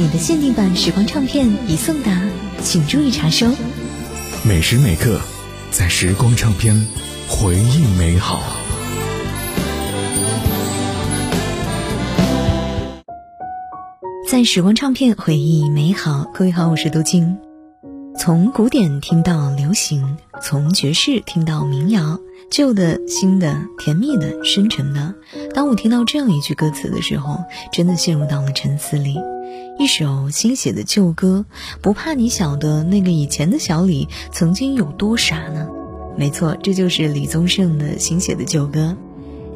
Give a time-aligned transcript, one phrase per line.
[0.00, 2.22] 你的限定版时光唱片已送达，
[2.62, 3.46] 请注意查收。
[4.42, 5.20] 每时每刻，
[5.70, 6.86] 在时光唱片，
[7.28, 8.40] 回忆美好。
[14.26, 17.36] 在时光唱片回忆美好，各位好，我是杜静。
[18.18, 22.18] 从古典听到流行，从爵士听到民谣，
[22.48, 25.14] 旧的、新的、甜蜜的、深沉的。
[25.52, 27.38] 当我听到这样一句歌词的时候，
[27.72, 29.18] 真的陷入到了沉思里。
[29.78, 31.44] 一首新写的旧歌，
[31.80, 35.68] 不怕你晓得那个以前的小李曾经有多傻呢？
[36.16, 38.96] 没错，这就是李宗盛的新写的旧歌。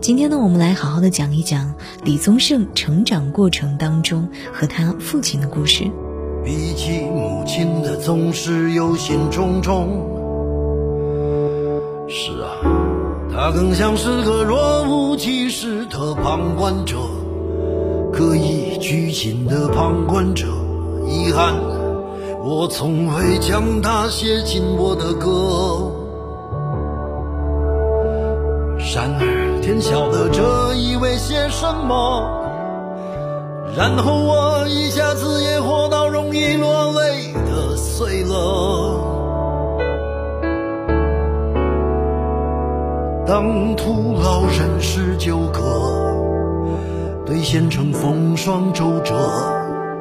[0.01, 5.85] 今天呢，我们来好好的讲一讲李宗盛成长过程当中和他父亲的故事。
[6.45, 9.87] 比起母亲的总是忧心忡忡。
[12.07, 12.61] 是啊，
[13.37, 16.97] 他更像是个若无其事的旁观者，
[18.13, 20.47] 刻意拘谨的旁观者。
[21.09, 21.53] 遗憾，
[22.45, 25.91] 我从未将他写进我的歌。
[28.95, 32.41] 然而天晓得这意味些什么。
[33.77, 39.14] 然后我一下子也活到容易落泪的岁了。
[43.27, 45.63] 当徒劳人事纠葛，
[47.25, 49.15] 兑现成风霜周折，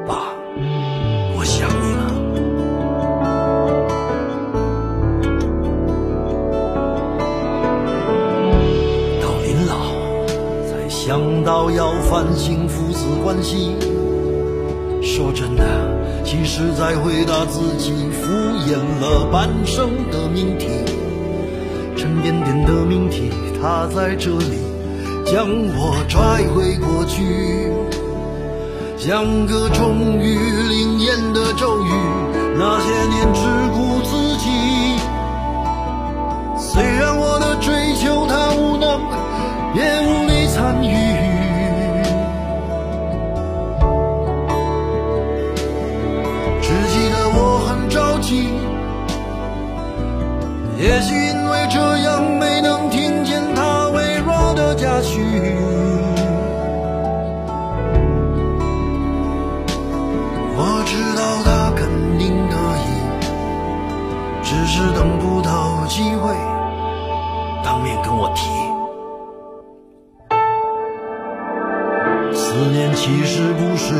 [0.06, 0.34] 爸，
[1.34, 2.04] 我想你了。
[9.22, 9.74] 到临老，
[10.68, 13.74] 才想到要反省父子关系。
[15.00, 15.64] 说真的，
[16.24, 18.30] 其实在回答自己敷
[18.68, 20.68] 衍了半生的命题，
[21.96, 24.58] 沉甸甸的命题，它在这里
[25.24, 27.72] 将我拽回过去，
[28.96, 30.38] 像个终于
[30.68, 31.90] 灵验的咒语。
[32.56, 33.40] 那些年只
[33.74, 34.23] 顾自
[72.54, 73.94] 思念其实不是，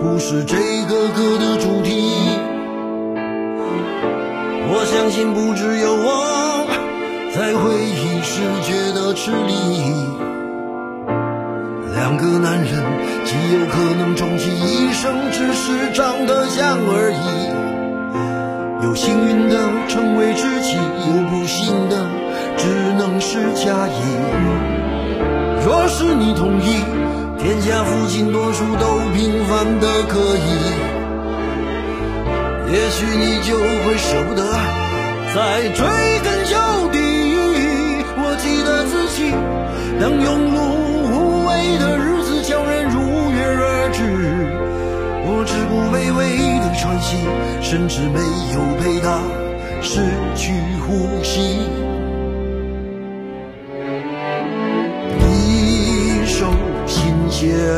[0.00, 0.56] 不是这
[0.88, 2.10] 个歌的主题。
[4.68, 6.66] 我相信不只有我
[7.32, 10.10] 在回忆时觉得吃力。
[11.94, 12.82] 两个男人
[13.24, 18.84] 极有可能终其一生只是长得像而已。
[18.84, 22.08] 有幸运的成为知己，有不幸的
[22.56, 22.66] 只
[22.98, 24.02] 能是假意。
[25.64, 26.82] 若是你同意，
[27.38, 30.40] 天下父亲多数都平凡的可以，
[32.72, 34.42] 也许你就会舍不得
[35.34, 35.86] 再追
[36.24, 36.56] 根究
[36.90, 36.98] 底。
[38.18, 39.30] 我记得自己，
[40.00, 40.58] 当庸碌
[41.12, 44.00] 无为的日子悄然如约而至，
[45.26, 46.18] 我只顾微微
[46.58, 47.16] 的喘息，
[47.62, 48.18] 甚至没
[48.54, 49.20] 有陪他
[49.82, 50.00] 失
[50.34, 51.75] 去呼吸。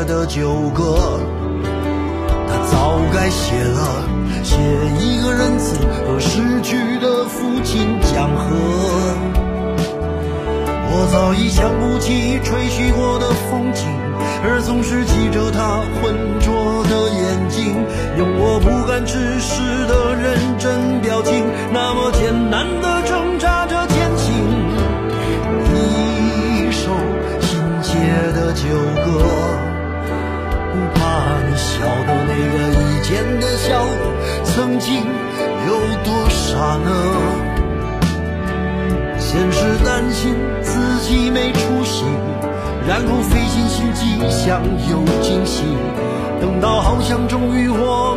[0.05, 1.19] 的旧歌，
[2.47, 4.03] 他早该写了，
[4.43, 4.55] 写
[4.99, 5.75] 一个仁慈
[6.05, 8.55] 和逝去的父亲讲和。
[10.91, 13.85] 我早已想不起吹嘘过的风景，
[14.43, 17.75] 而总是记着他浑浊的眼睛，
[18.17, 22.11] 用我不敢直视的认真表情，那么
[34.59, 36.91] 曾经有多傻呢
[39.17, 42.03] 先是担心自己没出息
[42.85, 45.63] 然后费尽心机想有惊喜
[46.41, 48.08] 等到好像终于我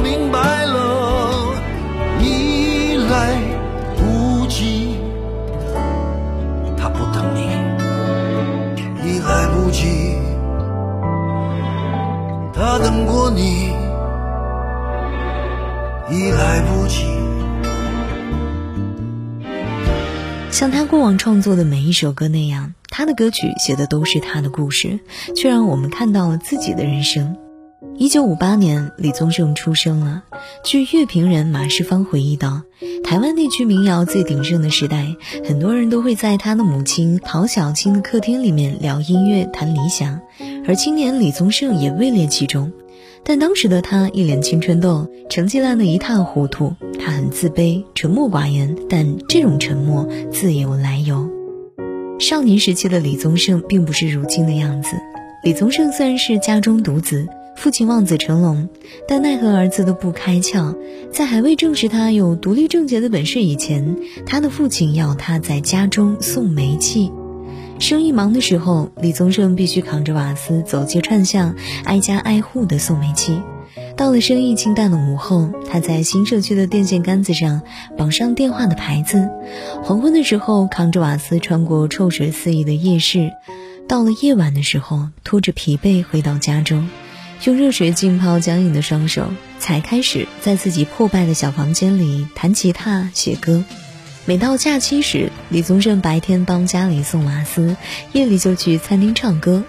[20.62, 25.00] 像他过往创作的每一首歌那样，他的歌曲写的都是他的故事，
[25.34, 27.36] 却让我们看到了自己的人生。
[27.96, 30.22] 一九五八年，李宗盛出生了。
[30.64, 32.62] 据乐评人马世芳回忆道，
[33.02, 40.20] 台湾地区民谣最鼎盛的时代，很多人都会在他的母亲陶小青的客厅里面聊音乐、谈理想，
[40.68, 42.70] 而青年李宗盛也位列其中。
[43.24, 51.28] 但当时的他一脸青春痘，成绩烂得一塌糊涂，他很自卑，沉默寡言，但这种沉默自有来由。
[52.19, 54.96] 少年时期的李宗盛并不是如今的样子。
[55.42, 57.26] 李宗盛虽然是家中独子。
[57.54, 58.70] 父亲望子成龙，
[59.06, 60.74] 但奈何儿子都不开窍。
[61.12, 67.12] 在还未证实他有独立挣钱的本事以前，他的父亲要他在家中送煤气。
[67.82, 73.43] 生意忙的时候，李宗盛必须扛着瓦斯走街串巷，挨家挨户的送煤气。
[73.96, 77.62] 到了生意清淡的午后，他在新社区的电线杆子上
[77.99, 79.29] 绑上电话的牌子。
[79.82, 83.32] 黄昏的时候，扛着瓦斯穿过臭水四溢的夜市。
[83.88, 86.88] 到了夜晚的时候，拖着疲惫回到家中。
[87.46, 89.26] 用热水浸泡僵硬的双手，
[89.58, 93.64] 才开始在自己破败的小房间里弹吉他、写歌。
[94.24, 97.76] 每到假期时，李宗盛白天帮家里送瓦斯，
[98.12, 99.64] 夜里就去餐厅唱歌。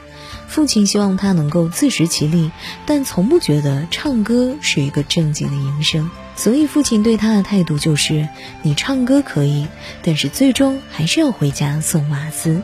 [0.47, 2.51] 父亲希望他能够自食其力，
[2.85, 6.11] 但从不觉得唱歌是一个正经的营生。
[6.35, 8.29] 所以，父亲对他的态度就是：
[8.61, 9.67] 你唱歌可以，
[10.03, 12.61] 但是最终还是要回家送瓦斯。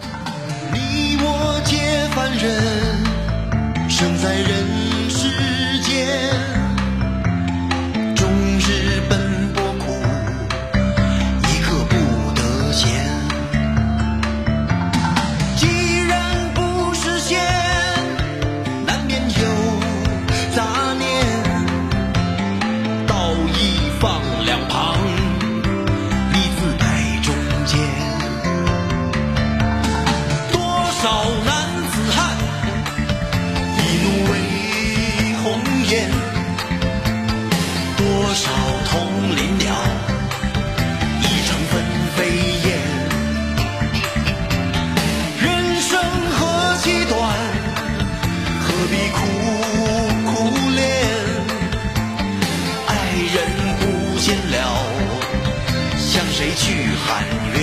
[57.10, 57.58] 寒月，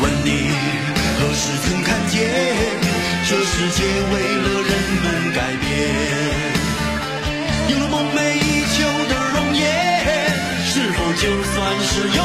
[0.00, 0.30] 问你
[1.18, 2.14] 何时曾看见
[3.26, 4.14] 这世界为
[4.44, 4.72] 了人
[5.02, 5.66] 们改变，
[7.68, 8.76] 有了梦寐以求
[9.08, 9.60] 的容颜，
[10.64, 12.18] 是否就算是拥